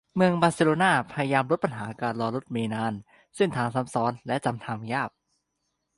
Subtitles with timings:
[0.15, 2.93] เมืองบาร์เซโลน่า พยายามลดปัญหาการรอรถเมล์นาน
[3.35, 5.09] เส้นทางซ้ำซ้อน และจำทางยาก